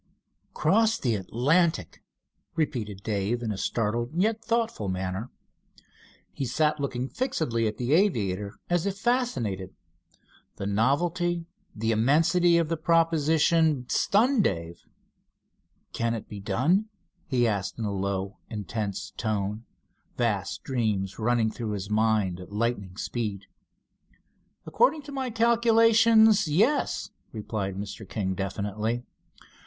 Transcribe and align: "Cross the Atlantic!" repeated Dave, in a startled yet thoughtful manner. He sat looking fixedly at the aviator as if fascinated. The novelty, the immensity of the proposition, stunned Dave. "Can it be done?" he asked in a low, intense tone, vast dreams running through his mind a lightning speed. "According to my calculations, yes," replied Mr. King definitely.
"Cross 0.55 0.97
the 1.01 1.13
Atlantic!" 1.13 2.01
repeated 2.55 3.03
Dave, 3.03 3.43
in 3.43 3.51
a 3.51 3.55
startled 3.57 4.09
yet 4.15 4.43
thoughtful 4.43 4.89
manner. 4.89 5.29
He 6.31 6.43
sat 6.45 6.79
looking 6.79 7.07
fixedly 7.07 7.67
at 7.67 7.77
the 7.77 7.93
aviator 7.93 8.55
as 8.67 8.87
if 8.87 8.97
fascinated. 8.97 9.75
The 10.55 10.65
novelty, 10.65 11.45
the 11.75 11.91
immensity 11.91 12.57
of 12.57 12.67
the 12.67 12.77
proposition, 12.77 13.85
stunned 13.89 14.43
Dave. 14.43 14.81
"Can 15.93 16.15
it 16.15 16.27
be 16.27 16.39
done?" 16.39 16.89
he 17.27 17.47
asked 17.47 17.77
in 17.77 17.85
a 17.85 17.93
low, 17.93 18.39
intense 18.49 19.11
tone, 19.17 19.65
vast 20.17 20.63
dreams 20.63 21.19
running 21.19 21.51
through 21.51 21.73
his 21.73 21.91
mind 21.91 22.39
a 22.39 22.45
lightning 22.47 22.97
speed. 22.97 23.45
"According 24.65 25.03
to 25.03 25.11
my 25.11 25.29
calculations, 25.29 26.47
yes," 26.47 27.11
replied 27.31 27.75
Mr. 27.75 28.09
King 28.09 28.33
definitely. 28.33 29.03